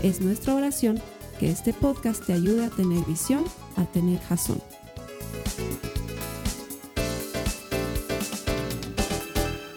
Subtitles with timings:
[0.00, 1.02] Es nuestra oración
[1.40, 3.44] que este podcast te ayude a tener visión,
[3.76, 4.62] a tener jazón.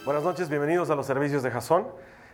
[0.05, 1.87] Buenas noches, bienvenidos a los servicios de Jazón.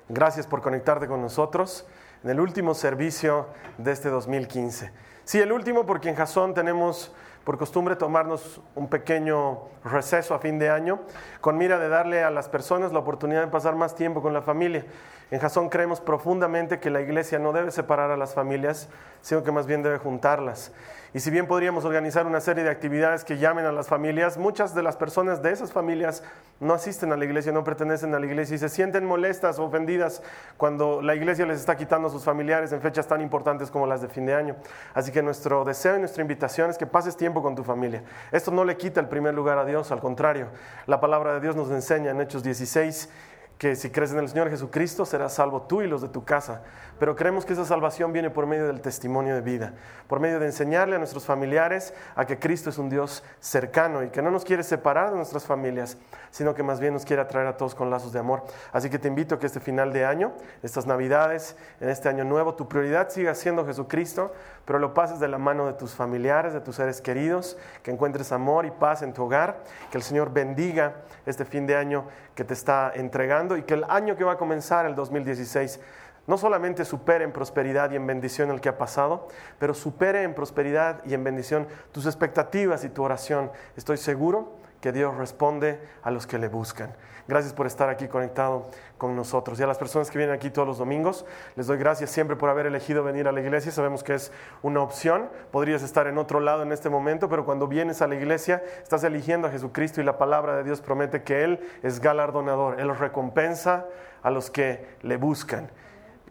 [0.10, 1.88] Gracias por conectarte con nosotros
[2.26, 4.92] en el último servicio de este 2015.
[5.24, 7.14] Sí, el último porque en Jazón tenemos
[7.46, 11.00] por costumbre tomarnos un pequeño receso a fin de año
[11.40, 14.42] con mira de darle a las personas la oportunidad de pasar más tiempo con la
[14.42, 14.86] familia.
[15.30, 18.88] En Jasón creemos profundamente que la iglesia no debe separar a las familias,
[19.22, 20.72] sino que más bien debe juntarlas.
[21.14, 24.74] Y si bien podríamos organizar una serie de actividades que llamen a las familias, muchas
[24.74, 26.24] de las personas de esas familias
[26.62, 29.66] no asisten a la iglesia, no pertenecen a la iglesia y se sienten molestas o
[29.66, 30.22] ofendidas
[30.56, 34.02] cuando la iglesia les está quitando a sus familiares en fechas tan importantes como las
[34.02, 34.56] de fin de año.
[34.94, 38.04] Así que nuestro deseo y nuestra invitación es que pases tiempo con tu familia.
[38.32, 40.48] Esto no le quita el primer lugar a Dios, al contrario.
[40.86, 43.10] La palabra de Dios nos enseña en Hechos 16
[43.58, 46.62] que si crees en el Señor Jesucristo serás salvo tú y los de tu casa.
[47.00, 49.74] Pero creemos que esa salvación viene por medio del testimonio de vida,
[50.08, 54.10] por medio de enseñarle a nuestros familiares a que Cristo es un Dios cercano y
[54.10, 55.98] que no nos quiere separar de nuestras familias,
[56.32, 58.44] sino que más bien nos quiere atraer a todos con lazos de amor.
[58.72, 62.24] Así que te invito a que este final de año, estas navidades, en este año
[62.24, 64.34] nuevo, tu prioridad siga siendo Jesucristo,
[64.66, 68.32] pero lo pases de la mano de tus familiares, de tus seres queridos, que encuentres
[68.32, 70.96] amor y paz en tu hogar, que el Señor bendiga
[71.26, 74.38] este fin de año que te está entregando y que el año que va a
[74.38, 75.80] comenzar, el 2016,
[76.28, 79.28] no solamente supere en prosperidad y en bendición el que ha pasado,
[79.60, 83.52] pero supere en prosperidad y en bendición tus expectativas y tu oración.
[83.76, 86.94] Estoy seguro que Dios responde a los que le buscan.
[87.28, 89.60] Gracias por estar aquí conectado con nosotros.
[89.60, 92.50] Y a las personas que vienen aquí todos los domingos, les doy gracias siempre por
[92.50, 93.72] haber elegido venir a la iglesia.
[93.72, 95.30] Sabemos que es una opción.
[95.52, 99.04] Podrías estar en otro lado en este momento, pero cuando vienes a la iglesia, estás
[99.04, 102.80] eligiendo a Jesucristo y la palabra de Dios promete que Él es galardonador.
[102.80, 103.88] Él recompensa
[104.24, 105.70] a los que le buscan.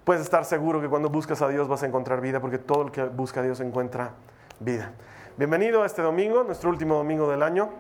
[0.07, 2.93] Puedes estar seguro que cuando buscas a Dios vas a encontrar vida, porque todo el
[2.93, 4.13] que busca a Dios encuentra
[4.61, 4.93] vida.
[5.37, 7.71] Bienvenido a este domingo, nuestro último domingo del año.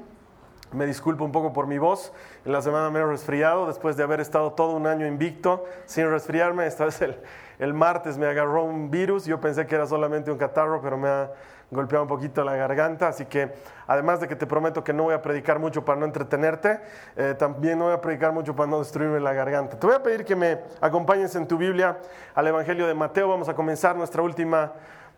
[0.72, 2.12] Me disculpo un poco por mi voz.
[2.44, 6.10] En la semana me he resfriado después de haber estado todo un año invicto sin
[6.10, 6.66] resfriarme.
[6.66, 7.16] Esta vez el,
[7.60, 9.24] el martes me agarró un virus.
[9.26, 11.30] Yo pensé que era solamente un catarro, pero me ha
[11.70, 13.08] golpeado un poquito la garganta.
[13.08, 13.52] Así que,
[13.86, 16.80] además de que te prometo que no voy a predicar mucho para no entretenerte,
[17.16, 19.78] eh, también no voy a predicar mucho para no destruirme la garganta.
[19.78, 21.98] Te voy a pedir que me acompañes en tu Biblia
[22.34, 23.28] al Evangelio de Mateo.
[23.28, 24.72] Vamos a comenzar nuestra última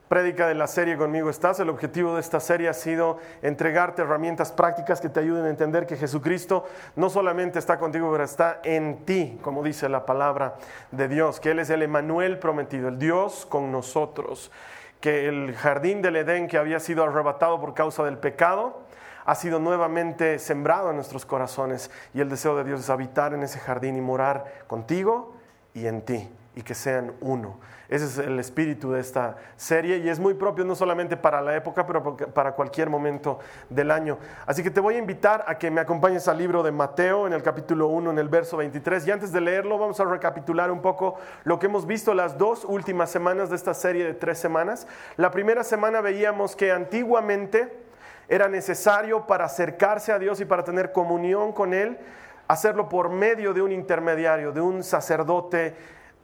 [0.09, 1.61] prédica de la serie Conmigo estás.
[1.61, 5.87] El objetivo de esta serie ha sido entregarte herramientas prácticas que te ayuden a entender
[5.87, 6.65] que Jesucristo
[6.97, 10.55] no solamente está contigo, pero está en ti, como dice la palabra
[10.91, 14.51] de Dios, que Él es el Emanuel prometido, el Dios con nosotros
[15.01, 18.83] que el jardín del Edén que había sido arrebatado por causa del pecado
[19.25, 21.91] ha sido nuevamente sembrado en nuestros corazones.
[22.15, 25.35] Y el deseo de Dios es habitar en ese jardín y morar contigo
[25.75, 27.57] y en ti y que sean uno.
[27.89, 31.55] Ese es el espíritu de esta serie y es muy propio no solamente para la
[31.55, 33.39] época, pero para cualquier momento
[33.71, 34.19] del año.
[34.45, 37.33] Así que te voy a invitar a que me acompañes al libro de Mateo en
[37.33, 39.07] el capítulo 1, en el verso 23.
[39.07, 41.15] Y antes de leerlo, vamos a recapitular un poco
[41.45, 44.89] lo que hemos visto las dos últimas semanas de esta serie de tres semanas.
[45.17, 47.73] La primera semana veíamos que antiguamente
[48.29, 51.99] era necesario para acercarse a Dios y para tener comunión con Él,
[52.49, 55.77] hacerlo por medio de un intermediario, de un sacerdote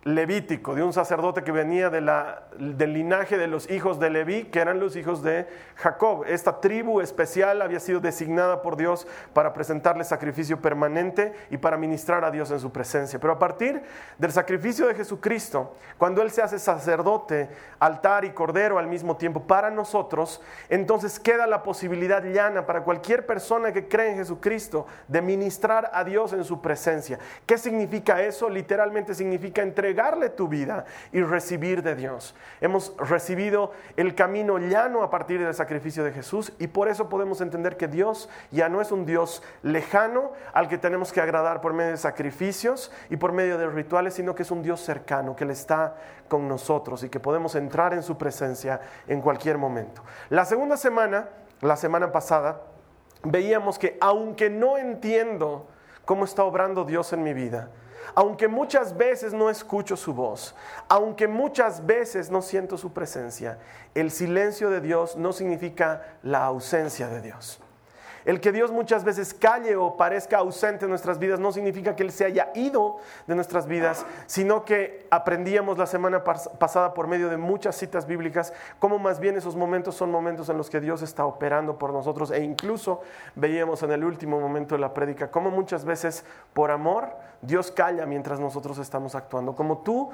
[0.04, 4.44] levítico, de un sacerdote que venía de la, del linaje de los hijos de Leví,
[4.44, 6.25] que eran los hijos de Jacob.
[6.26, 12.23] Esta tribu especial había sido designada por Dios para presentarle sacrificio permanente y para ministrar
[12.23, 13.19] a Dios en su presencia.
[13.19, 13.82] Pero a partir
[14.19, 19.44] del sacrificio de Jesucristo, cuando Él se hace sacerdote, altar y cordero al mismo tiempo
[19.44, 25.23] para nosotros, entonces queda la posibilidad llana para cualquier persona que cree en Jesucristo de
[25.23, 27.19] ministrar a Dios en su presencia.
[27.46, 28.50] ¿Qué significa eso?
[28.50, 29.94] Literalmente significa entregar
[30.31, 32.35] tu vida y recibir de Dios.
[32.61, 37.41] Hemos recibido el camino llano a partir del sacrificio de Jesús y por eso podemos
[37.41, 41.73] entender que Dios ya no es un Dios lejano al que tenemos que agradar por
[41.73, 45.44] medio de sacrificios y por medio de rituales, sino que es un Dios cercano, que
[45.44, 45.97] Él está
[46.29, 50.02] con nosotros y que podemos entrar en su presencia en cualquier momento.
[50.31, 51.29] La segunda semana,
[51.61, 52.62] la semana pasada,
[53.23, 55.69] veíamos que aunque no entiendo
[56.05, 57.70] cómo está obrando Dios en mi vida.
[58.14, 60.54] Aunque muchas veces no escucho su voz,
[60.88, 63.58] aunque muchas veces no siento su presencia,
[63.94, 67.60] el silencio de Dios no significa la ausencia de Dios.
[68.25, 72.03] El que Dios muchas veces calle o parezca ausente en nuestras vidas no significa que
[72.03, 77.29] Él se haya ido de nuestras vidas, sino que aprendíamos la semana pasada por medio
[77.29, 81.03] de muchas citas bíblicas cómo más bien esos momentos son momentos en los que Dios
[81.03, 83.03] está operando por nosotros e incluso
[83.35, 87.11] veíamos en el último momento de la prédica cómo muchas veces por amor
[87.43, 89.55] Dios calla mientras nosotros estamos actuando.
[89.55, 90.11] Como tú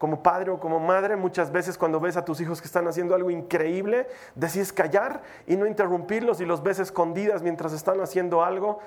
[0.00, 3.14] como padre o como madre, muchas veces cuando ves a tus hijos que están haciendo
[3.14, 8.78] algo increíble, decides callar y no interrumpirlos y los ves escondidas mientras están haciendo algo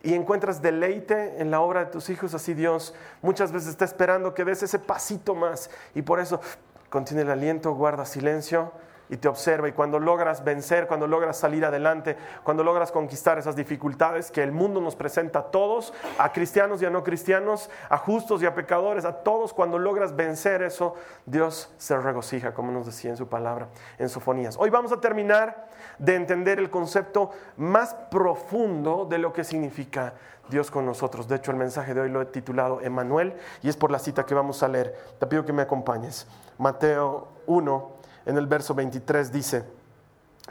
[0.00, 4.32] y encuentras deleite en la obra de tus hijos, así Dios muchas veces está esperando
[4.32, 6.40] que des ese pasito más y por eso
[6.88, 8.70] contiene el aliento, guarda silencio
[9.10, 13.56] y te observa y cuando logras vencer, cuando logras salir adelante, cuando logras conquistar esas
[13.56, 17.98] dificultades que el mundo nos presenta a todos, a cristianos y a no cristianos, a
[17.98, 20.94] justos y a pecadores, a todos, cuando logras vencer eso,
[21.26, 23.68] Dios se regocija, como nos decía en su palabra,
[23.98, 24.56] en Sofonías.
[24.58, 25.68] Hoy vamos a terminar
[25.98, 30.14] de entender el concepto más profundo de lo que significa
[30.48, 31.26] Dios con nosotros.
[31.26, 34.24] De hecho, el mensaje de hoy lo he titulado Emanuel y es por la cita
[34.24, 34.96] que vamos a leer.
[35.18, 36.26] Te pido que me acompañes.
[36.58, 39.64] Mateo 1 en el verso 23 dice,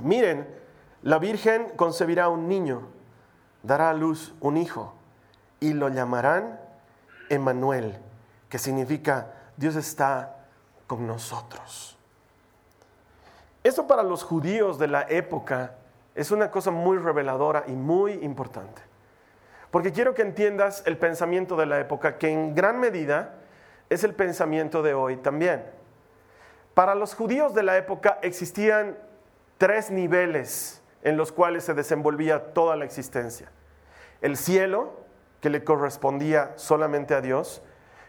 [0.01, 0.47] miren,
[1.01, 2.87] la Virgen concebirá un niño,
[3.63, 4.93] dará a luz un hijo
[5.59, 6.59] y lo llamarán
[7.29, 7.97] Emanuel,
[8.49, 10.35] que significa Dios está
[10.87, 11.97] con nosotros.
[13.63, 15.75] Eso para los judíos de la época
[16.15, 18.81] es una cosa muy reveladora y muy importante.
[19.71, 23.35] Porque quiero que entiendas el pensamiento de la época, que en gran medida
[23.89, 25.63] es el pensamiento de hoy también.
[26.79, 28.97] Para los judíos de la época existían
[29.57, 33.51] tres niveles en los cuales se desenvolvía toda la existencia.
[34.21, 34.93] El cielo,
[35.41, 37.61] que le correspondía solamente a Dios,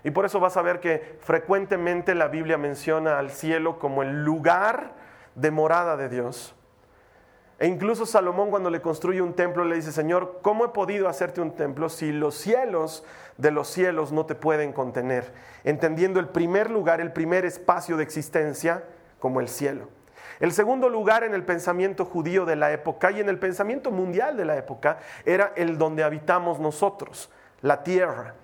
[0.04, 4.24] y por eso vas a ver que frecuentemente la Biblia menciona al cielo como el
[4.24, 4.92] lugar
[5.34, 6.54] de morada de Dios.
[7.60, 11.42] E incluso Salomón cuando le construye un templo le dice, Señor, ¿cómo he podido hacerte
[11.42, 13.04] un templo si los cielos
[13.36, 15.30] de los cielos no te pueden contener?
[15.62, 18.82] Entendiendo el primer lugar, el primer espacio de existencia
[19.18, 19.88] como el cielo.
[20.40, 24.38] El segundo lugar en el pensamiento judío de la época y en el pensamiento mundial
[24.38, 24.96] de la época
[25.26, 27.30] era el donde habitamos nosotros,
[27.60, 28.36] la tierra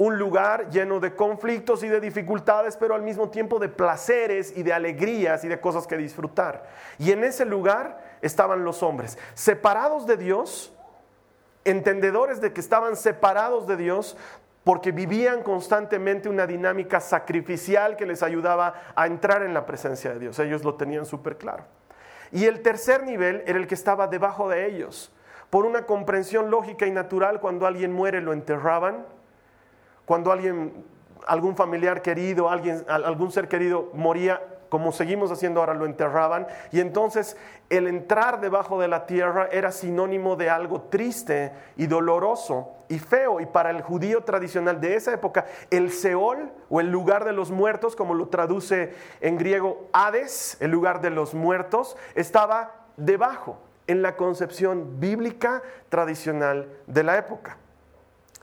[0.00, 4.62] un lugar lleno de conflictos y de dificultades, pero al mismo tiempo de placeres y
[4.62, 6.66] de alegrías y de cosas que disfrutar.
[6.98, 10.72] Y en ese lugar estaban los hombres, separados de Dios,
[11.64, 14.16] entendedores de que estaban separados de Dios,
[14.64, 20.18] porque vivían constantemente una dinámica sacrificial que les ayudaba a entrar en la presencia de
[20.18, 20.38] Dios.
[20.38, 21.64] Ellos lo tenían súper claro.
[22.30, 25.12] Y el tercer nivel era el que estaba debajo de ellos.
[25.48, 29.06] Por una comprensión lógica y natural, cuando alguien muere lo enterraban,
[30.04, 30.84] cuando alguien,
[31.26, 34.40] algún familiar querido, alguien, algún ser querido moría,
[34.70, 36.46] como seguimos haciendo ahora, lo enterraban.
[36.72, 37.36] Y entonces
[37.68, 43.40] el entrar debajo de la tierra era sinónimo de algo triste y doloroso y feo.
[43.40, 47.50] Y para el judío tradicional de esa época, el Seol o el lugar de los
[47.50, 53.58] muertos, como lo traduce en griego Hades, el lugar de los muertos, estaba debajo
[53.88, 57.58] en la concepción bíblica tradicional de la época.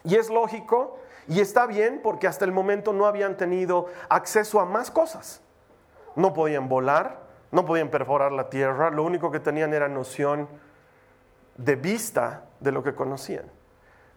[0.03, 4.65] Y es lógico y está bien porque hasta el momento no habían tenido acceso a
[4.65, 5.41] más cosas.
[6.17, 7.21] No podían volar,
[7.51, 10.50] no podían perforar la tierra, lo único que tenían era noción
[11.55, 13.45] de vista de lo que conocían.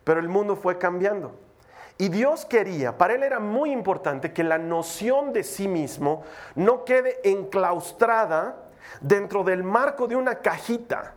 [0.03, 1.39] Pero el mundo fue cambiando.
[1.97, 6.25] Y Dios quería, para Él era muy importante que la noción de sí mismo
[6.57, 8.57] no quede enclaustrada
[9.01, 11.15] dentro del marco de una cajita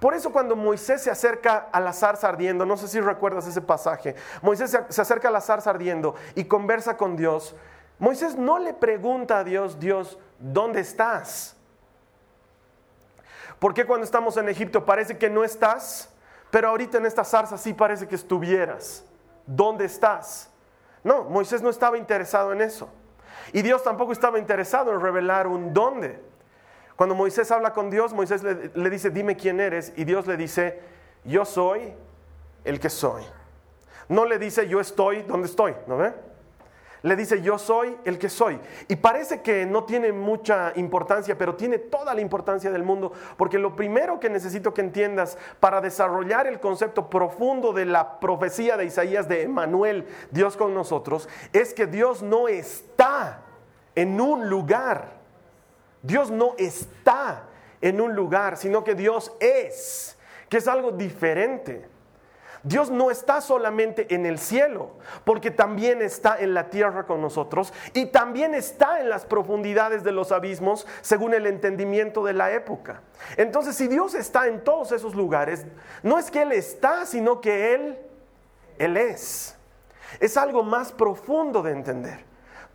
[0.00, 3.60] por eso cuando Moisés se acerca a la zarza ardiendo, no sé si recuerdas ese
[3.60, 7.54] pasaje, Moisés se acerca a la zarza ardiendo y conversa con Dios.
[8.00, 11.54] Moisés no le pregunta a Dios, Dios, ¿dónde estás?
[13.58, 16.10] ¿Por qué cuando estamos en Egipto parece que no estás?
[16.50, 19.04] Pero ahorita en esta zarza sí parece que estuvieras.
[19.46, 20.50] ¿Dónde estás?
[21.04, 22.88] No, Moisés no estaba interesado en eso.
[23.52, 26.22] Y Dios tampoco estaba interesado en revelar un dónde.
[26.96, 30.80] Cuando Moisés habla con Dios, Moisés le, dice, dime quién eres, y Dios le dice,
[31.24, 31.94] yo soy
[32.64, 33.24] el que soy.
[34.08, 36.14] No le dice, yo estoy donde estoy, ¿no ve?
[37.02, 38.60] Le dice, yo soy el que soy.
[38.88, 43.58] Y parece que no tiene mucha importancia, pero tiene toda la importancia del mundo, porque
[43.58, 48.84] lo primero que necesito que entiendas para desarrollar el concepto profundo de la profecía de
[48.84, 53.42] Isaías de Emanuel, Dios con nosotros, es que Dios no está
[53.94, 55.20] en un lugar.
[56.02, 57.44] Dios no está
[57.80, 61.88] en un lugar, sino que Dios es, que es algo diferente.
[62.62, 64.90] Dios no está solamente en el cielo,
[65.24, 70.12] porque también está en la tierra con nosotros y también está en las profundidades de
[70.12, 73.00] los abismos según el entendimiento de la época.
[73.38, 75.64] Entonces, si Dios está en todos esos lugares,
[76.02, 77.98] no es que Él está, sino que Él,
[78.78, 79.56] Él es.
[80.18, 82.24] Es algo más profundo de entender.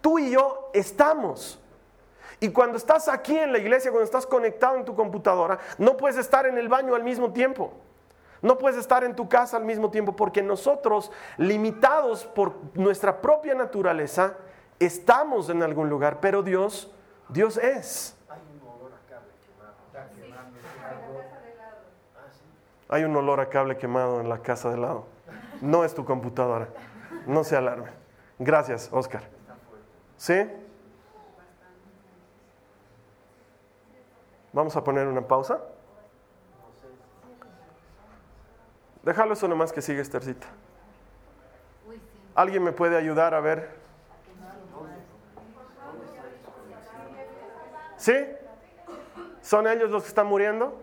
[0.02, 1.62] Tú y yo estamos.
[2.40, 6.18] Y cuando estás aquí en la iglesia, cuando estás conectado en tu computadora, no puedes
[6.18, 7.85] estar en el baño al mismo tiempo.
[8.46, 13.56] No puedes estar en tu casa al mismo tiempo porque nosotros, limitados por nuestra propia
[13.56, 14.36] naturaleza,
[14.78, 16.92] estamos en algún lugar, pero Dios,
[17.28, 18.16] Dios es.
[22.88, 25.08] Hay un olor a cable quemado en la casa de lado.
[25.60, 26.68] No es tu computadora.
[27.26, 27.90] No se alarme.
[28.38, 29.24] Gracias, Oscar.
[30.18, 30.48] ¿Sí?
[34.54, 35.62] Vamos a poner una pausa.
[39.06, 40.48] Déjalo eso nomás que sigue Estercita.
[42.34, 43.70] ¿Alguien me puede ayudar a ver?
[47.98, 48.14] ¿Sí?
[49.42, 50.82] ¿Son ellos los que están muriendo?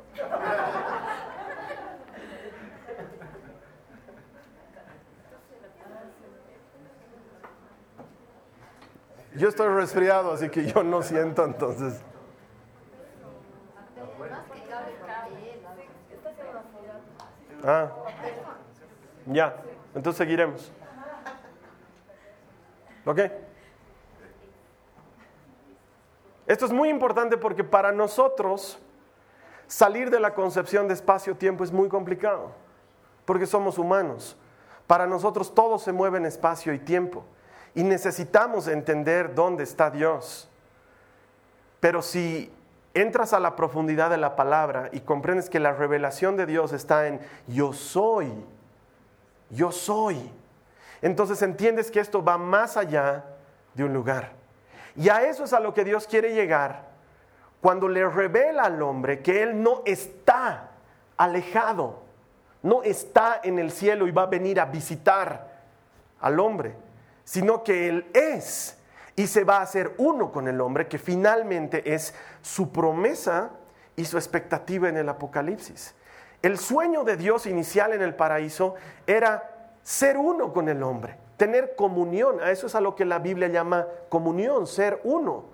[9.35, 12.00] Yo estoy resfriado, así que yo no siento entonces.
[17.64, 17.91] Ah,
[19.26, 19.57] ya,
[19.95, 20.73] entonces seguiremos.
[23.05, 23.21] ¿Ok?
[26.47, 28.79] Esto es muy importante porque para nosotros
[29.67, 32.52] salir de la concepción de espacio-tiempo es muy complicado,
[33.25, 34.37] porque somos humanos.
[34.87, 37.25] Para nosotros todo se mueve en espacio y tiempo
[37.75, 40.49] y necesitamos entender dónde está Dios.
[41.81, 42.52] Pero si
[42.95, 47.07] entras a la profundidad de la palabra y comprendes que la revelación de Dios está
[47.07, 48.31] en yo soy,
[49.52, 50.32] yo soy,
[51.02, 53.25] entonces entiendes que esto va más allá
[53.75, 54.32] de un lugar.
[54.97, 56.90] Y a eso es a lo que Dios quiere llegar
[57.61, 60.71] cuando le revela al hombre que Él no está
[61.16, 62.02] alejado,
[62.62, 65.61] no está en el cielo y va a venir a visitar
[66.21, 66.75] al hombre,
[67.25, 68.78] sino que Él es
[69.14, 73.50] y se va a hacer uno con el hombre, que finalmente es su promesa
[73.94, 75.94] y su expectativa en el Apocalipsis.
[76.42, 78.75] El sueño de Dios inicial en el paraíso
[79.06, 82.40] era ser uno con el hombre, tener comunión.
[82.40, 85.44] A eso es a lo que la Biblia llama comunión, ser uno.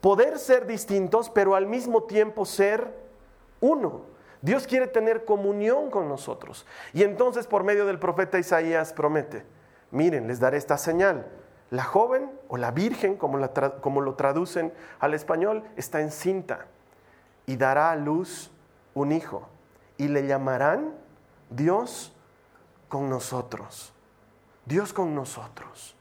[0.00, 2.92] Poder ser distintos, pero al mismo tiempo ser
[3.60, 4.02] uno.
[4.42, 6.66] Dios quiere tener comunión con nosotros.
[6.92, 9.44] Y entonces por medio del profeta Isaías promete,
[9.90, 11.26] miren, les daré esta señal
[11.70, 16.66] la joven o la virgen, como, lo traducen al español, está encinta
[17.46, 18.50] y dará a luz
[18.94, 19.48] un hijo
[19.98, 20.94] y le llamarán
[21.50, 22.12] Dios
[22.88, 23.92] con nosotros.
[24.64, 25.94] Dios con nosotros.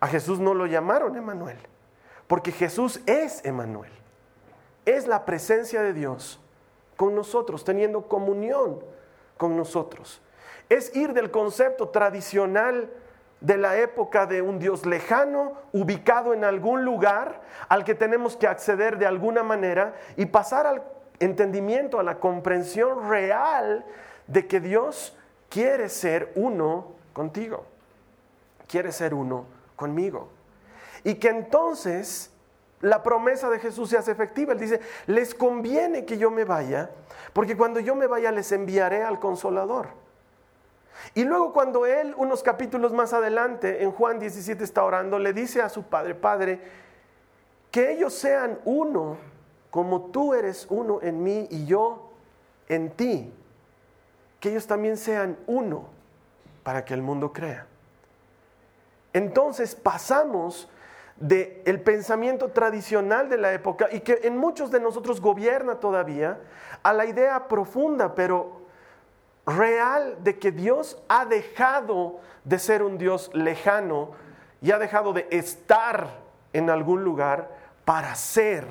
[0.00, 1.58] A Jesús no lo llamaron Emanuel,
[2.26, 3.92] porque Jesús es Emanuel.
[4.84, 6.40] Es la presencia de Dios
[6.96, 8.80] con nosotros, teniendo comunión
[9.36, 10.20] con nosotros.
[10.68, 12.90] Es ir del concepto tradicional
[13.40, 18.46] de la época de un Dios lejano, ubicado en algún lugar, al que tenemos que
[18.46, 20.82] acceder de alguna manera y pasar al
[21.20, 23.84] entendimiento, a la comprensión real
[24.26, 25.16] de que Dios
[25.48, 27.64] quiere ser uno contigo,
[28.66, 29.46] quiere ser uno
[29.76, 30.28] conmigo.
[31.04, 32.30] Y que entonces
[32.80, 34.52] la promesa de Jesús se hace efectiva.
[34.52, 36.90] Él dice, les conviene que yo me vaya,
[37.32, 39.88] porque cuando yo me vaya les enviaré al consolador.
[41.14, 45.62] Y luego cuando él, unos capítulos más adelante, en Juan 17 está orando, le dice
[45.62, 46.60] a su padre, Padre,
[47.70, 49.16] que ellos sean uno,
[49.70, 52.10] como tú eres uno en mí y yo
[52.68, 53.32] en ti.
[54.40, 55.86] Que ellos también sean uno
[56.62, 57.66] para que el mundo crea.
[59.12, 60.68] Entonces pasamos
[61.16, 66.38] del el pensamiento tradicional de la época y que en muchos de nosotros gobierna todavía
[66.82, 68.62] a la idea profunda, pero
[69.46, 74.10] real de que Dios ha dejado de ser un Dios lejano
[74.60, 76.08] y ha dejado de estar
[76.52, 77.50] en algún lugar
[77.84, 78.66] para ser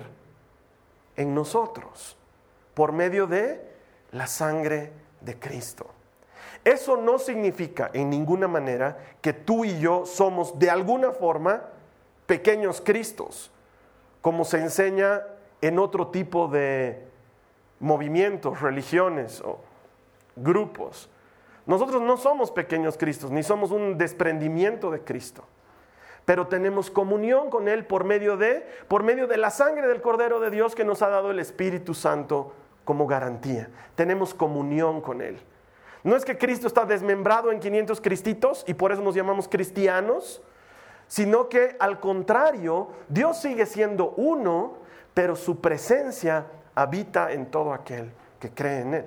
[1.18, 2.18] en nosotros
[2.74, 3.62] por medio de
[4.12, 5.88] la sangre de Cristo.
[6.64, 11.64] Eso no significa en ninguna manera que tú y yo somos de alguna forma
[12.26, 13.52] pequeños Cristos,
[14.22, 15.24] como se enseña
[15.62, 17.08] en otro tipo de
[17.80, 19.60] movimientos, religiones o
[20.36, 21.10] grupos.
[21.66, 25.44] Nosotros no somos pequeños Cristos, ni somos un desprendimiento de Cristo,
[26.28, 30.42] pero tenemos comunión con Él por medio de, por medio de la sangre del Cordero
[30.42, 32.52] de Dios que nos ha dado el Espíritu Santo
[32.84, 33.70] como garantía.
[33.96, 35.40] Tenemos comunión con Él.
[36.04, 40.42] No es que Cristo está desmembrado en 500 cristitos y por eso nos llamamos cristianos,
[41.08, 44.80] sino que al contrario, Dios sigue siendo uno,
[45.14, 49.06] pero su presencia habita en todo aquel que cree en Él.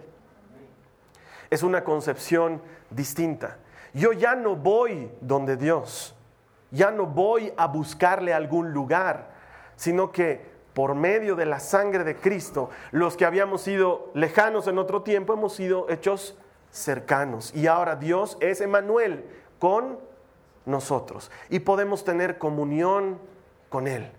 [1.50, 3.58] Es una concepción distinta.
[3.92, 6.16] Yo ya no voy donde Dios,
[6.70, 9.30] ya no voy a buscarle algún lugar,
[9.76, 14.78] sino que por medio de la sangre de Cristo, los que habíamos sido lejanos en
[14.78, 16.36] otro tiempo hemos sido hechos
[16.70, 17.54] cercanos.
[17.54, 19.24] Y ahora Dios es Emanuel
[19.58, 19.98] con
[20.66, 23.18] nosotros y podemos tener comunión
[23.68, 24.10] con Él.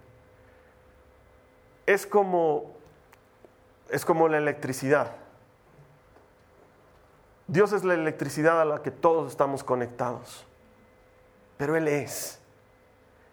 [1.86, 2.74] Es como,
[3.90, 5.16] es como la electricidad.
[7.48, 10.46] Dios es la electricidad a la que todos estamos conectados.
[11.58, 12.41] Pero Él es.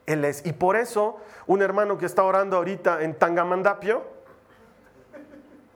[0.09, 0.45] Él es.
[0.47, 4.03] Y por eso un hermano que está orando ahorita en Tangamandapio,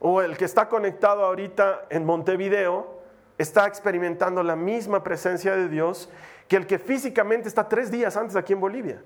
[0.01, 3.03] o el que está conectado ahorita en Montevideo,
[3.39, 6.09] está experimentando la misma presencia de Dios
[6.49, 9.03] que el que físicamente está tres días antes aquí en Bolivia.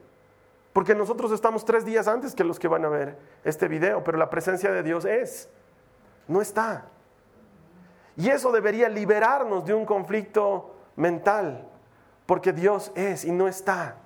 [0.73, 4.18] Porque nosotros estamos tres días antes que los que van a ver este video, pero
[4.18, 5.49] la presencia de Dios es,
[6.28, 6.87] no está.
[8.16, 11.68] Y eso debería liberarnos de un conflicto mental,
[12.26, 13.97] porque Dios es y no está.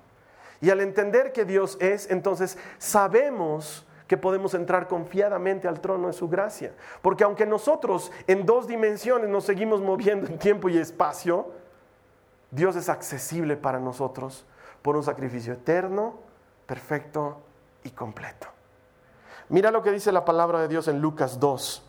[0.61, 6.13] Y al entender que Dios es, entonces sabemos que podemos entrar confiadamente al trono de
[6.13, 6.73] su gracia.
[7.01, 11.51] Porque aunque nosotros en dos dimensiones nos seguimos moviendo en tiempo y espacio,
[12.51, 14.45] Dios es accesible para nosotros
[14.81, 16.15] por un sacrificio eterno,
[16.65, 17.41] perfecto
[17.83, 18.47] y completo.
[19.49, 21.87] Mira lo que dice la palabra de Dios en Lucas 2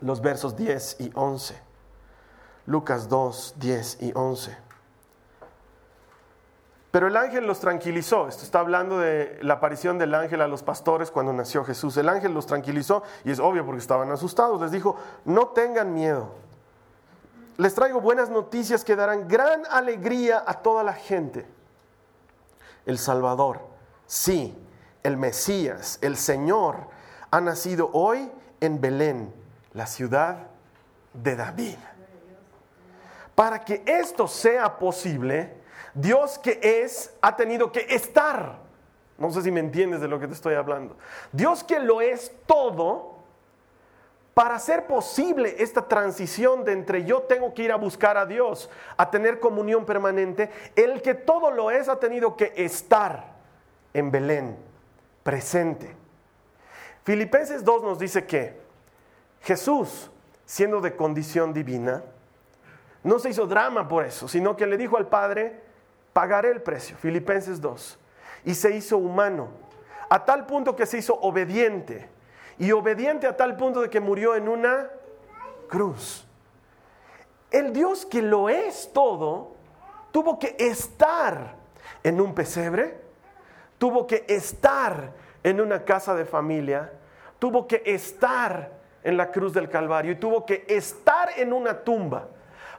[0.00, 1.60] los versos 10 y 11.
[2.66, 4.56] Lucas 2, 10 y 11.
[6.90, 8.26] Pero el ángel los tranquilizó.
[8.26, 11.96] Esto está hablando de la aparición del ángel a los pastores cuando nació Jesús.
[11.96, 14.60] El ángel los tranquilizó y es obvio porque estaban asustados.
[14.60, 16.34] Les dijo, no tengan miedo.
[17.58, 21.46] Les traigo buenas noticias que darán gran alegría a toda la gente.
[22.86, 23.60] El Salvador,
[24.06, 24.56] sí,
[25.02, 26.88] el Mesías, el Señor,
[27.30, 29.32] ha nacido hoy en Belén
[29.74, 30.48] la ciudad
[31.12, 31.76] de David.
[33.34, 35.59] Para que esto sea posible,
[35.94, 38.58] Dios que es ha tenido que estar.
[39.18, 40.96] No sé si me entiendes de lo que te estoy hablando.
[41.32, 43.20] Dios que lo es todo,
[44.34, 48.70] para hacer posible esta transición de entre yo tengo que ir a buscar a Dios,
[48.96, 53.34] a tener comunión permanente, el que todo lo es ha tenido que estar
[53.92, 54.56] en Belén,
[55.22, 55.94] presente.
[57.04, 58.58] Filipenses 2 nos dice que
[59.42, 60.10] Jesús,
[60.46, 62.02] siendo de condición divina,
[63.02, 65.60] no se hizo drama por eso, sino que le dijo al Padre,
[66.20, 67.98] pagaré el precio, Filipenses 2,
[68.44, 69.48] y se hizo humano,
[70.10, 72.10] a tal punto que se hizo obediente,
[72.58, 74.90] y obediente a tal punto de que murió en una
[75.66, 76.26] cruz.
[77.50, 79.54] El Dios que lo es todo,
[80.12, 81.54] tuvo que estar
[82.02, 83.00] en un pesebre,
[83.78, 86.92] tuvo que estar en una casa de familia,
[87.38, 92.28] tuvo que estar en la cruz del Calvario y tuvo que estar en una tumba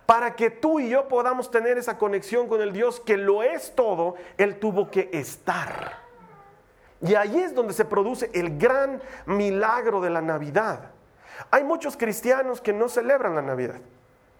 [0.05, 3.73] para que tú y yo podamos tener esa conexión con el Dios que lo es
[3.75, 5.99] todo, Él tuvo que estar.
[7.01, 10.91] Y ahí es donde se produce el gran milagro de la Navidad.
[11.49, 13.79] Hay muchos cristianos que no celebran la Navidad.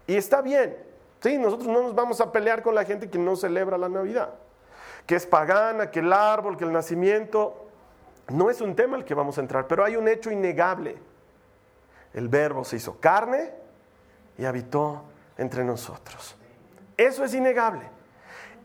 [0.06, 0.78] Y está bien.
[1.22, 4.30] Sí, nosotros no nos vamos a pelear con la gente que no celebra la Navidad.
[5.08, 7.68] Que es pagana, que el árbol, que el nacimiento.
[8.30, 10.98] No es un tema al que vamos a entrar, pero hay un hecho innegable
[12.14, 13.52] el verbo se hizo carne
[14.38, 15.04] y habitó
[15.38, 16.36] entre nosotros.
[16.98, 17.90] Eso es innegable.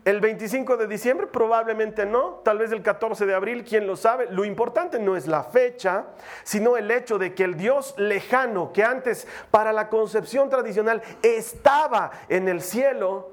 [0.04, 4.28] El 25 de diciembre probablemente no, tal vez el 14 de abril, quién lo sabe.
[4.30, 6.04] Lo importante no es la fecha,
[6.44, 12.12] sino el hecho de que el Dios lejano, que antes para la concepción tradicional estaba
[12.28, 13.32] en el cielo,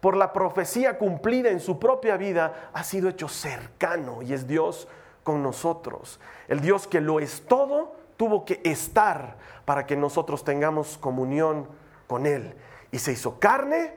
[0.00, 4.88] por la profecía cumplida en su propia vida, ha sido hecho cercano y es Dios
[5.22, 6.18] con nosotros.
[6.48, 11.68] El Dios que lo es todo tuvo que estar para que nosotros tengamos comunión
[12.12, 12.52] con Él.
[12.90, 13.94] Y se hizo carne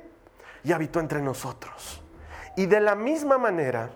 [0.64, 2.02] y habitó entre nosotros.
[2.56, 3.90] Y de la misma manera,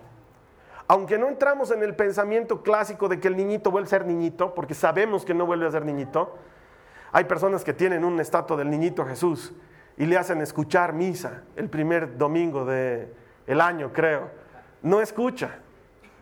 [0.88, 4.54] aunque no entramos en el pensamiento clásico de que el niñito vuelve a ser niñito,
[4.54, 6.36] porque sabemos que no vuelve a ser niñito,
[7.12, 9.54] hay personas que tienen un estatua del niñito Jesús
[9.96, 13.14] y le hacen escuchar misa el primer domingo del
[13.46, 14.30] el año, creo.
[14.82, 15.60] No escucha.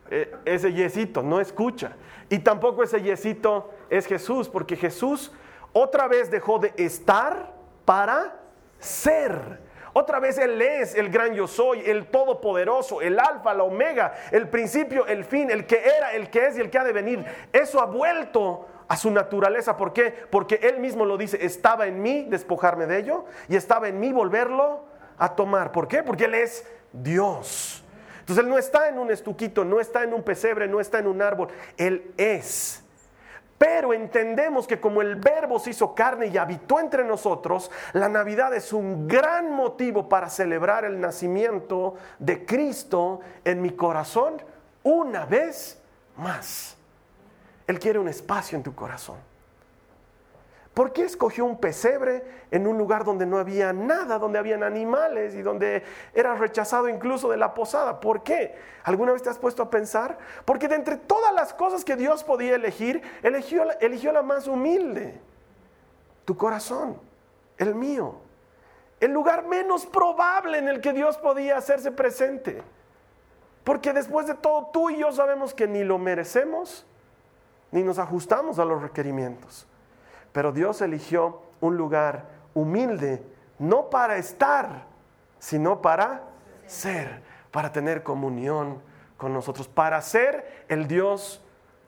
[0.08, 1.96] E, ese yesito no escucha.
[2.28, 5.32] Y tampoco ese yesito es Jesús, porque Jesús
[5.72, 7.57] otra vez dejó de estar
[7.88, 8.34] para
[8.78, 9.60] ser.
[9.94, 14.46] Otra vez Él es el gran yo soy, el todopoderoso, el alfa, la omega, el
[14.50, 17.24] principio, el fin, el que era, el que es y el que ha de venir.
[17.50, 19.78] Eso ha vuelto a su naturaleza.
[19.78, 20.12] ¿Por qué?
[20.30, 24.12] Porque Él mismo lo dice, estaba en mí despojarme de ello y estaba en mí
[24.12, 24.84] volverlo
[25.16, 25.72] a tomar.
[25.72, 26.02] ¿Por qué?
[26.02, 27.82] Porque Él es Dios.
[28.20, 31.06] Entonces Él no está en un estuquito, no está en un pesebre, no está en
[31.06, 31.48] un árbol.
[31.78, 32.84] Él es.
[33.58, 38.54] Pero entendemos que como el verbo se hizo carne y habitó entre nosotros, la Navidad
[38.54, 44.40] es un gran motivo para celebrar el nacimiento de Cristo en mi corazón
[44.84, 45.82] una vez
[46.16, 46.76] más.
[47.66, 49.27] Él quiere un espacio en tu corazón.
[50.78, 55.34] ¿Por qué escogió un pesebre en un lugar donde no había nada, donde habían animales
[55.34, 55.82] y donde
[56.14, 57.98] era rechazado incluso de la posada?
[57.98, 58.54] ¿Por qué?
[58.84, 60.18] ¿Alguna vez te has puesto a pensar?
[60.44, 65.20] Porque de entre todas las cosas que Dios podía elegir, eligió, eligió la más humilde.
[66.24, 67.00] Tu corazón,
[67.56, 68.14] el mío.
[69.00, 72.62] El lugar menos probable en el que Dios podía hacerse presente.
[73.64, 76.86] Porque después de todo, tú y yo sabemos que ni lo merecemos,
[77.72, 79.66] ni nos ajustamos a los requerimientos.
[80.32, 83.22] Pero Dios eligió un lugar humilde,
[83.58, 84.86] no para estar,
[85.38, 86.24] sino para
[86.66, 88.80] ser, para tener comunión
[89.16, 91.42] con nosotros, para ser el Dios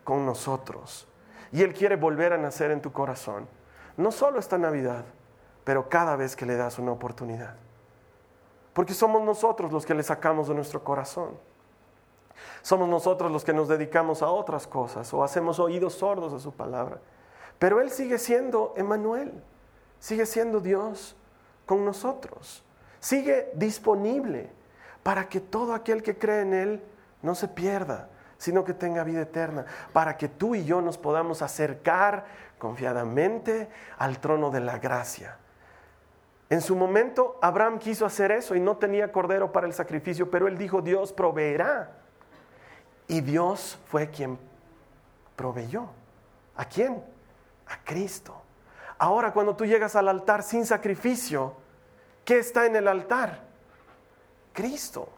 [0.05, 1.07] con nosotros.
[1.53, 3.49] Y Él quiere volver a nacer en tu corazón,
[3.97, 5.05] no solo esta Navidad,
[5.65, 7.55] pero cada vez que le das una oportunidad.
[8.73, 11.37] Porque somos nosotros los que le sacamos de nuestro corazón.
[12.63, 16.53] Somos nosotros los que nos dedicamos a otras cosas o hacemos oídos sordos a su
[16.53, 16.99] palabra.
[17.61, 19.33] Pero Él sigue siendo Emanuel,
[19.99, 21.15] sigue siendo Dios
[21.67, 22.65] con nosotros,
[23.01, 24.51] sigue disponible
[25.03, 26.83] para que todo aquel que cree en Él
[27.21, 31.43] no se pierda, sino que tenga vida eterna, para que tú y yo nos podamos
[31.43, 32.25] acercar
[32.59, 33.69] confiadamente
[33.99, 35.37] al trono de la gracia.
[36.49, 40.49] En su momento Abraham quiso hacer eso y no tenía cordero para el sacrificio, pero
[40.49, 41.99] él dijo, Dios proveerá.
[43.07, 44.39] Y Dios fue quien
[45.37, 45.91] proveyó.
[46.57, 47.05] ¿A quién?
[47.71, 48.43] A Cristo.
[48.99, 51.55] Ahora cuando tú llegas al altar sin sacrificio,
[52.25, 53.41] ¿qué está en el altar?
[54.53, 55.09] Cristo,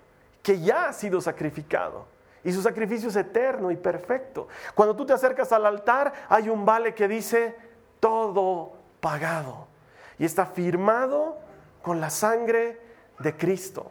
[0.42, 2.06] que ya ha sido sacrificado.
[2.44, 4.48] Y su sacrificio es eterno y perfecto.
[4.74, 7.56] Cuando tú te acercas al altar, hay un vale que dice
[8.00, 9.68] todo pagado.
[10.18, 11.38] Y está firmado
[11.82, 12.80] con la sangre
[13.18, 13.90] de Cristo.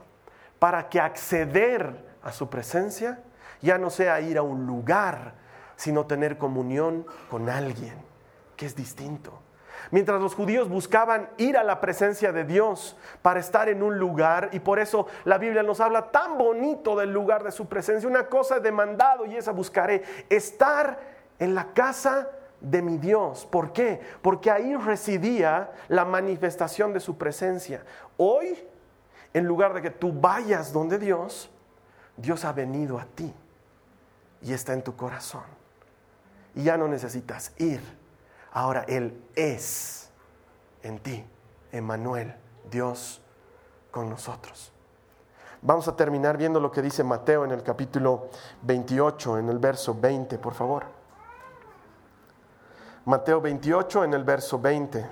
[0.60, 3.24] Para que acceder a su presencia
[3.62, 5.34] ya no sea ir a un lugar,
[5.76, 7.96] sino tener comunión con alguien,
[8.66, 9.40] es distinto.
[9.90, 14.50] Mientras los judíos buscaban ir a la presencia de Dios para estar en un lugar,
[14.52, 18.28] y por eso la Biblia nos habla tan bonito del lugar de su presencia, una
[18.28, 21.00] cosa demandado y esa buscaré, estar
[21.40, 23.46] en la casa de mi Dios.
[23.46, 24.00] ¿Por qué?
[24.22, 27.84] Porque ahí residía la manifestación de su presencia.
[28.18, 28.64] Hoy,
[29.34, 31.50] en lugar de que tú vayas donde Dios,
[32.16, 33.34] Dios ha venido a ti
[34.42, 35.44] y está en tu corazón.
[36.54, 38.01] Y ya no necesitas ir.
[38.54, 40.10] Ahora Él es
[40.84, 41.26] en ti,
[41.72, 42.36] Emmanuel,
[42.70, 43.22] Dios
[43.92, 44.72] con nosotros.
[45.62, 48.30] Vamos a terminar viendo lo que dice Mateo en el capítulo
[48.64, 50.86] 28, en el verso 20, por favor.
[53.06, 55.06] Mateo 28 en el verso 20.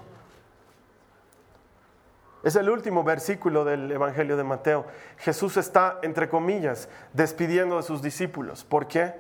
[2.44, 4.86] Es el último versículo del Evangelio de Mateo.
[5.18, 8.64] Jesús está, entre comillas, despidiendo de sus discípulos.
[8.64, 9.14] ¿Por qué?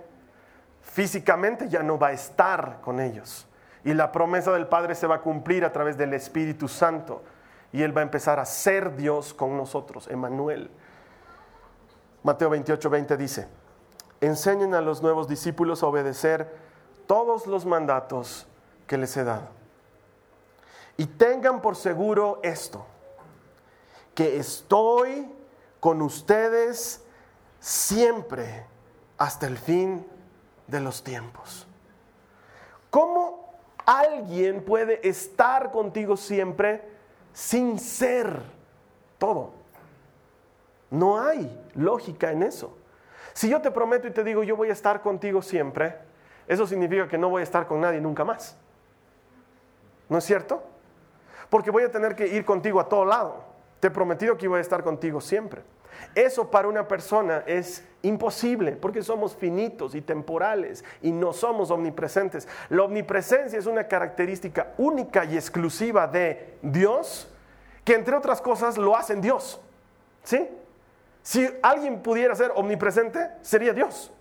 [0.82, 3.48] Físicamente ya no va a estar con ellos.
[3.83, 7.23] Y la promesa del Padre se va a cumplir a través del Espíritu Santo.
[7.71, 10.69] Y Él va a empezar a ser Dios con nosotros, Emanuel.
[12.23, 13.47] Mateo 28, 20 dice,
[14.19, 16.53] enseñen a los nuevos discípulos a obedecer
[17.07, 18.47] todos los mandatos
[18.87, 19.47] que les he dado.
[20.97, 22.85] Y tengan por seguro esto
[24.13, 25.31] que estoy
[25.79, 27.05] con ustedes
[27.59, 28.65] siempre
[29.17, 30.05] hasta el fin
[30.67, 31.67] de los tiempos.
[32.89, 33.48] ¿Cómo
[33.89, 36.84] alguien puede estar contigo siempre
[37.34, 38.39] sin ser
[39.17, 39.52] todo?
[40.91, 42.78] No hay lógica en eso.
[43.34, 45.95] Si yo te prometo y te digo yo voy a estar contigo siempre,
[46.47, 48.56] eso significa que no voy a estar con nadie nunca más.
[50.08, 50.63] ¿No es cierto?
[51.49, 53.43] Porque voy a tener que ir contigo a todo lado.
[53.80, 55.62] Te he prometido que voy a estar contigo siempre.
[56.15, 62.47] Eso para una persona es imposible porque somos finitos y temporales y no somos omnipresentes.
[62.69, 67.27] La omnipresencia es una característica única y exclusiva de Dios
[67.83, 69.59] que entre otras cosas lo hacen Dios.
[70.23, 70.47] ¿Sí?
[71.21, 74.12] Si alguien pudiera ser omnipresente, sería Dios.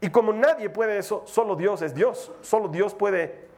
[0.00, 2.32] Y como nadie puede eso, solo Dios es Dios.
[2.42, 3.48] Solo Dios puede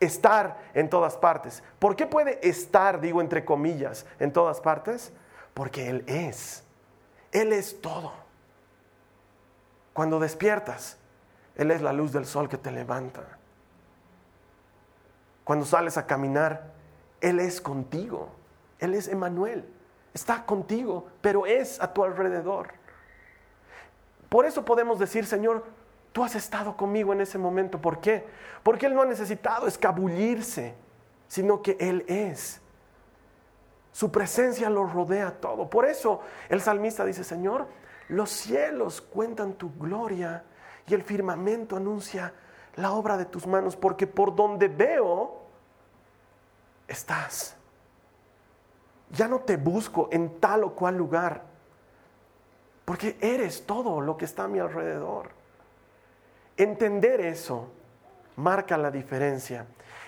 [0.00, 1.62] estar en todas partes.
[1.78, 5.12] ¿Por qué puede estar, digo entre comillas, en todas partes?
[5.54, 6.65] Porque Él es.
[7.32, 8.12] Él es todo.
[9.92, 10.98] Cuando despiertas,
[11.54, 13.22] Él es la luz del sol que te levanta.
[15.44, 16.72] cuando sales a caminar,
[17.20, 18.30] Él es contigo.
[18.78, 19.64] Él es Emanuel.
[20.12, 22.70] Está contigo, pero es a tu alrededor.
[24.28, 25.64] Por eso podemos decir, Señor,
[26.12, 27.80] tú has estado conmigo en ese momento.
[27.80, 28.24] ¿Por qué?
[28.62, 30.74] Porque Él no ha necesitado escabullirse,
[31.28, 32.60] sino que Él es.
[33.96, 35.70] Su presencia lo rodea todo.
[35.70, 37.66] Por eso el salmista dice, Señor,
[38.08, 40.44] los cielos cuentan tu gloria
[40.86, 42.34] y el firmamento anuncia
[42.74, 45.40] la obra de tus manos, porque por donde veo,
[46.86, 47.56] estás.
[49.12, 51.44] Ya no te busco en tal o cual lugar,
[52.84, 55.30] porque eres todo lo que está a mi alrededor.
[56.58, 57.70] Entender eso
[58.36, 59.64] marca la diferencia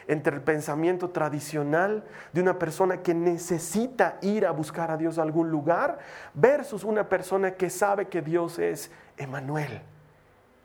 [0.08, 5.22] entre el pensamiento tradicional de una persona que necesita ir a buscar a Dios a
[5.22, 5.98] algún lugar
[6.32, 9.82] versus una persona que sabe que Dios es Emanuel,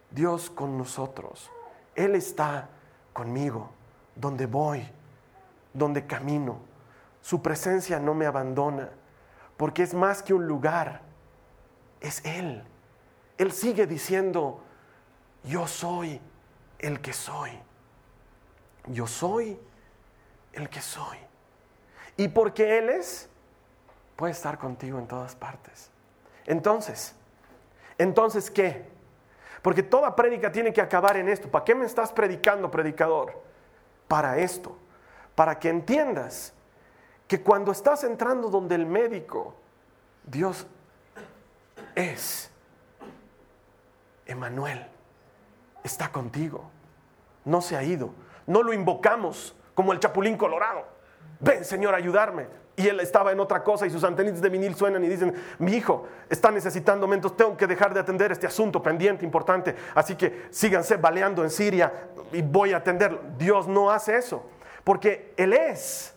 [0.09, 1.51] Dios con nosotros.
[1.93, 2.69] Él está
[3.11, 3.69] conmigo,
[4.15, 4.87] donde voy,
[5.73, 6.59] donde camino.
[7.21, 8.91] Su presencia no me abandona,
[9.57, 11.01] porque es más que un lugar,
[11.99, 12.63] es Él.
[13.37, 14.61] Él sigue diciendo,
[15.43, 16.21] yo soy
[16.79, 17.51] el que soy
[18.87, 19.59] yo soy
[20.53, 21.17] el que soy.
[22.17, 23.29] Y porque Él es,
[24.15, 25.89] puede estar contigo en todas partes.
[26.45, 27.15] Entonces,
[27.97, 28.85] entonces, ¿qué?
[29.61, 31.49] Porque toda prédica tiene que acabar en esto.
[31.49, 33.41] ¿Para qué me estás predicando, predicador?
[34.07, 34.77] Para esto.
[35.35, 36.53] Para que entiendas
[37.27, 39.55] que cuando estás entrando donde el médico,
[40.25, 40.67] Dios
[41.95, 42.51] es.
[44.25, 44.85] Emanuel
[45.83, 46.69] está contigo.
[47.45, 48.13] No se ha ido.
[48.47, 50.85] No lo invocamos como el chapulín colorado.
[51.39, 52.47] Ven, Señor, ayudarme.
[52.75, 55.73] Y él estaba en otra cosa y sus antenitas de vinil suenan y dicen, mi
[55.73, 59.75] hijo está necesitando mentos, tengo que dejar de atender este asunto pendiente, importante.
[59.93, 63.19] Así que síganse baleando en Siria y voy a atenderlo.
[63.37, 64.49] Dios no hace eso,
[64.83, 66.15] porque Él es.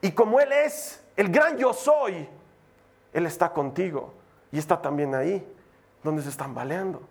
[0.00, 2.28] Y como Él es, el gran yo soy,
[3.12, 4.14] Él está contigo
[4.52, 5.44] y está también ahí,
[6.04, 7.02] donde se están baleando.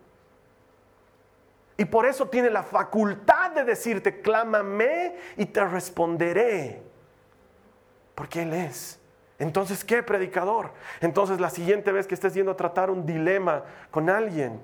[1.79, 6.81] Y por eso tiene la facultad de decirte, clámame y te responderé.
[8.15, 8.99] Porque Él es.
[9.39, 10.73] Entonces, ¿qué predicador?
[10.99, 14.59] Entonces, la siguiente vez que estés yendo a tratar un dilema con alguien,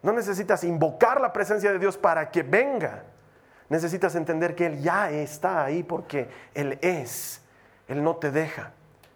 [0.00, 3.02] no necesitas invocar la presencia de Dios para que venga.
[3.68, 7.42] Necesitas entender que Él ya está ahí porque Él es.
[7.88, 8.70] Él no te deja.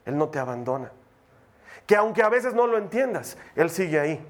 [0.05, 0.91] Él no te abandona.
[1.87, 4.27] Que aunque a veces no lo entiendas, Él sigue ahí.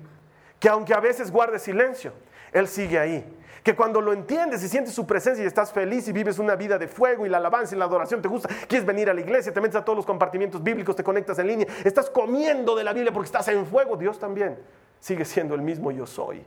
[0.58, 2.12] Que aunque a veces guardes silencio,
[2.52, 3.36] él sigue ahí.
[3.62, 6.78] Que cuando lo entiendes y sientes su presencia y estás feliz y vives una vida
[6.78, 9.52] de fuego y la alabanza y la adoración te gusta, quieres venir a la iglesia,
[9.52, 12.94] te metes a todos los compartimientos bíblicos, te conectas en línea, estás comiendo de la
[12.94, 14.58] Biblia porque estás en fuego, Dios también
[14.98, 16.44] sigue siendo el mismo yo soy.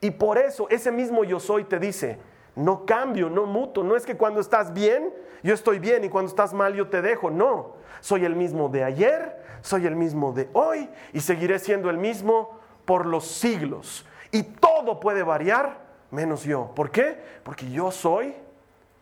[0.00, 2.18] Y por eso ese mismo yo soy te dice,
[2.56, 5.12] no cambio, no muto, no es que cuando estás bien,
[5.44, 8.82] yo estoy bien y cuando estás mal yo te dejo, no, soy el mismo de
[8.82, 14.04] ayer, soy el mismo de hoy y seguiré siendo el mismo por los siglos.
[14.30, 15.78] Y todo puede variar
[16.10, 16.72] menos yo.
[16.74, 17.22] ¿Por qué?
[17.42, 18.34] Porque yo soy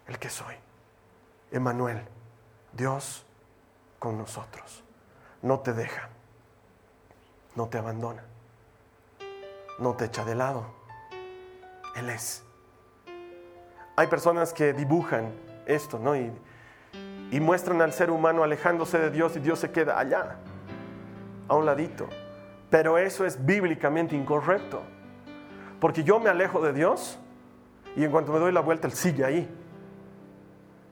[0.06, 0.54] el que soy.
[1.50, 2.02] Emanuel,
[2.72, 3.24] Dios
[3.98, 4.82] con nosotros.
[5.42, 6.08] No te deja,
[7.54, 8.24] no te abandona,
[9.78, 10.66] no te echa de lado.
[11.94, 12.42] Él es.
[13.96, 15.32] Hay personas que dibujan
[15.66, 16.16] esto, ¿no?
[16.16, 16.30] Y,
[17.30, 20.36] y muestran al ser humano alejándose de Dios y Dios se queda allá,
[21.48, 22.08] a un ladito.
[22.70, 24.82] Pero eso es bíblicamente incorrecto.
[25.80, 27.18] Porque yo me alejo de Dios
[27.96, 29.48] y en cuanto me doy la vuelta, Él sigue ahí.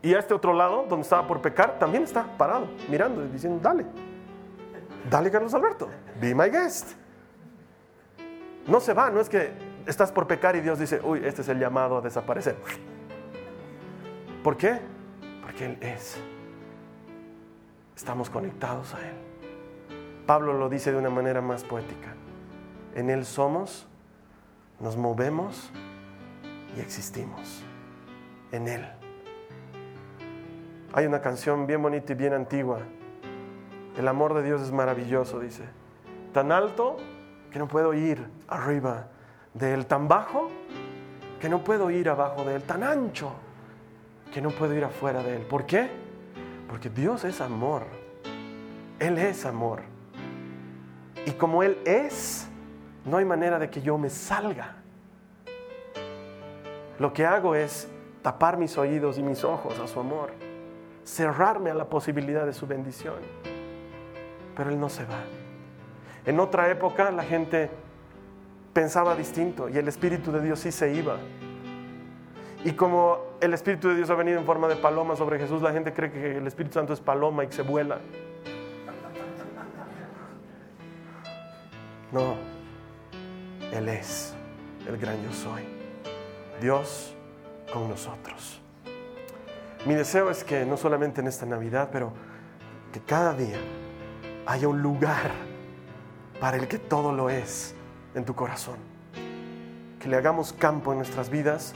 [0.03, 3.59] Y a este otro lado, donde estaba por pecar, también está parado, mirando y diciendo,
[3.63, 3.87] dale,
[5.11, 5.89] dale Carlos Alberto,
[6.21, 6.93] be my guest.
[8.67, 9.53] No se va, no es que
[9.87, 12.57] estás por pecar y Dios dice, uy, este es el llamado a desaparecer.
[14.43, 14.79] ¿Por qué?
[15.43, 16.19] Porque Él es.
[17.97, 19.15] Estamos conectados a Él.
[20.27, 22.15] Pablo lo dice de una manera más poética.
[22.95, 23.87] En Él somos
[24.81, 25.71] nos movemos
[26.77, 27.63] y existimos
[28.53, 28.87] en Él.
[30.93, 32.79] Hay una canción bien bonita y bien antigua.
[33.97, 35.65] El amor de Dios es maravilloso, dice.
[36.33, 36.99] Tan alto
[37.51, 39.09] que no puedo ir arriba
[39.55, 39.87] de Él.
[39.87, 40.51] Tan bajo
[41.41, 42.63] que no puedo ir abajo de Él.
[42.63, 43.33] Tan ancho
[44.33, 45.43] que no puedo ir afuera de Él.
[45.43, 45.89] ¿Por qué?
[46.69, 47.85] Porque Dios es amor.
[48.99, 49.83] Él es amor.
[51.27, 52.49] Y como Él es,
[53.05, 54.77] no hay manera de que yo me salga.
[56.99, 57.89] Lo que hago es
[58.23, 60.31] tapar mis oídos y mis ojos a su amor,
[61.05, 63.17] cerrarme a la posibilidad de su bendición.
[64.57, 65.21] Pero Él no se va.
[66.25, 67.69] En otra época la gente
[68.73, 71.17] pensaba distinto y el Espíritu de Dios sí se iba.
[72.65, 75.73] Y como el Espíritu de Dios ha venido en forma de paloma sobre Jesús, la
[75.73, 77.99] gente cree que el Espíritu Santo es paloma y que se vuela.
[82.11, 82.54] No,
[83.73, 84.35] Él es
[84.87, 85.63] el gran yo soy.
[86.61, 87.15] Dios
[87.73, 88.61] con nosotros.
[89.87, 92.13] Mi deseo es que no solamente en esta Navidad, pero
[92.93, 93.59] que cada día
[94.47, 95.31] haya un lugar
[96.41, 97.75] para el que todo lo es
[98.15, 98.77] en tu corazón.
[99.99, 101.75] Que le hagamos campo en nuestras vidas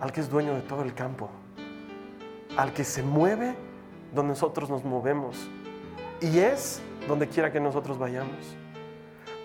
[0.00, 1.30] al que es dueño de todo el campo,
[2.56, 3.54] al que se mueve
[4.14, 5.48] donde nosotros nos movemos
[6.20, 8.56] y es donde quiera que nosotros vayamos.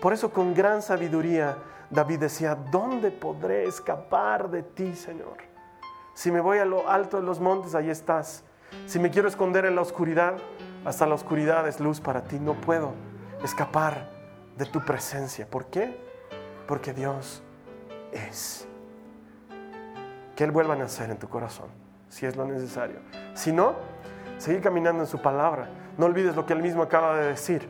[0.00, 1.56] Por eso con gran sabiduría
[1.92, 5.36] David decía, ¿dónde podré escapar de ti, Señor?
[6.14, 8.44] Si me voy a lo alto de los montes, ahí estás.
[8.86, 10.38] Si me quiero esconder en la oscuridad,
[10.86, 12.38] hasta la oscuridad es luz para ti.
[12.38, 12.94] No puedo
[13.44, 14.08] escapar
[14.56, 15.46] de tu presencia.
[15.46, 16.00] ¿Por qué?
[16.66, 17.42] Porque Dios
[18.10, 18.66] es.
[20.34, 21.68] Que Él vuelva a nacer en tu corazón,
[22.08, 23.00] si es lo necesario.
[23.34, 23.74] Si no,
[24.38, 25.68] seguir caminando en su palabra.
[25.98, 27.68] No olvides lo que Él mismo acaba de decir.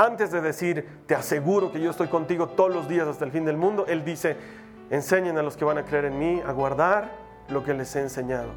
[0.00, 3.44] Antes de decir, te aseguro que yo estoy contigo todos los días hasta el fin
[3.44, 4.34] del mundo, Él dice,
[4.88, 7.10] enseñen a los que van a creer en mí a guardar
[7.50, 8.48] lo que les he enseñado.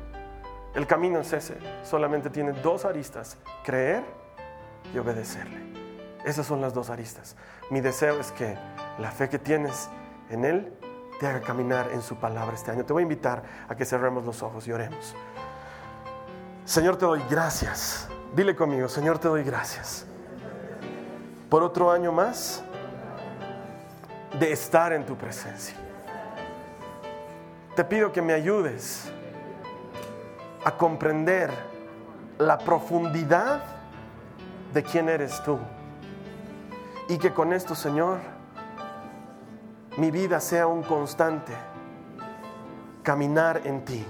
[0.74, 4.06] El camino es ese, solamente tiene dos aristas, creer
[4.94, 5.58] y obedecerle.
[6.24, 7.36] Esas son las dos aristas.
[7.70, 8.58] Mi deseo es que
[8.98, 9.90] la fe que tienes
[10.30, 10.72] en Él
[11.20, 12.86] te haga caminar en su palabra este año.
[12.86, 15.14] Te voy a invitar a que cerremos los ojos y oremos.
[16.64, 18.08] Señor, te doy gracias.
[18.34, 20.08] Dile conmigo, Señor, te doy gracias.
[21.54, 22.64] Por otro año más
[24.40, 25.76] de estar en tu presencia.
[27.76, 29.12] Te pido que me ayudes
[30.66, 31.52] a comprender
[32.40, 33.62] la profundidad
[34.74, 35.60] de quién eres tú.
[37.08, 38.18] Y que con esto, Señor,
[39.98, 41.54] mi vida sea un constante
[43.04, 44.04] caminar en ti,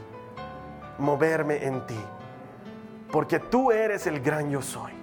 [0.98, 2.00] moverme en ti,
[3.12, 5.03] porque tú eres el gran yo soy.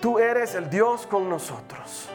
[0.00, 2.08] Tú eres el Dios con nosotros,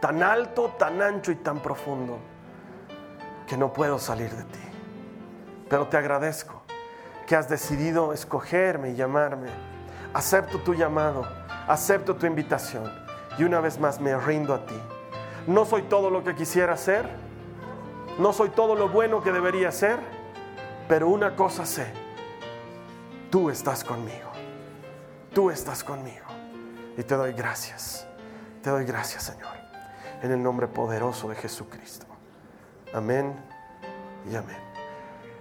[0.00, 2.18] tan alto, tan ancho y tan profundo,
[3.46, 4.60] que no puedo salir de ti.
[5.68, 6.62] Pero te agradezco
[7.26, 9.48] que has decidido escogerme y llamarme.
[10.12, 11.26] Acepto tu llamado,
[11.68, 12.92] acepto tu invitación
[13.38, 14.78] y una vez más me rindo a ti.
[15.46, 17.08] No soy todo lo que quisiera ser,
[18.18, 19.98] no soy todo lo bueno que debería ser,
[20.88, 21.86] pero una cosa sé,
[23.30, 24.31] tú estás conmigo,
[25.34, 26.26] tú estás conmigo
[26.96, 28.06] y te doy gracias,
[28.62, 29.52] te doy gracias Señor,
[30.22, 32.06] en el nombre poderoso de Jesucristo.
[32.94, 33.34] Amén
[34.30, 34.58] y amén.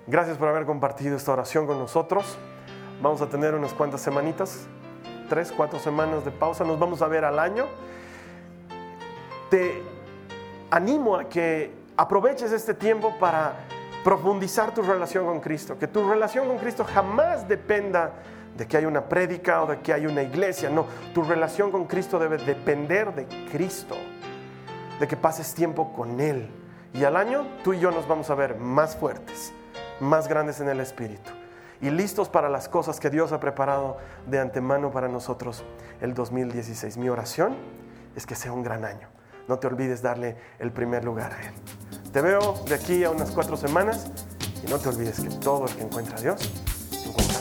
[0.07, 2.37] Gracias por haber compartido esta oración con nosotros.
[3.01, 4.67] Vamos a tener unas cuantas semanitas
[5.31, 7.65] tres, cuatro semanas de pausa, nos vamos a ver al año.
[9.49, 9.81] Te
[10.69, 13.53] animo a que aproveches este tiempo para
[14.03, 18.11] profundizar tu relación con Cristo, que tu relación con Cristo jamás dependa
[18.57, 21.85] de que hay una prédica o de que hay una iglesia, no, tu relación con
[21.85, 23.95] Cristo debe depender de Cristo,
[24.99, 26.49] de que pases tiempo con Él.
[26.93, 29.53] Y al año tú y yo nos vamos a ver más fuertes,
[29.99, 31.31] más grandes en el Espíritu
[31.81, 35.63] y listos para las cosas que Dios ha preparado de antemano para nosotros
[35.99, 36.97] el 2016.
[36.97, 37.57] Mi oración
[38.15, 39.07] es que sea un gran año.
[39.47, 41.53] No te olvides darle el primer lugar a Él.
[42.13, 44.11] Te veo de aquí a unas cuatro semanas
[44.65, 46.51] y no te olvides que todo el que encuentra a Dios
[47.07, 47.40] encuentra.